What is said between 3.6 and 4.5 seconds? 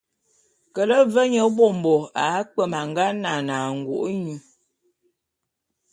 angô’é nyô.